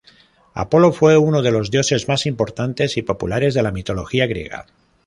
Apolo 0.55 0.93
fue 0.93 1.15
uno 1.19 1.43
de 1.43 1.51
los 1.51 1.69
dioses 1.69 2.07
más 2.07 2.25
importantes 2.25 2.97
y 2.97 3.03
populares 3.03 3.53
de 3.53 3.61
la 3.61 3.71
mitología 3.71 4.25
griega. 4.25 4.65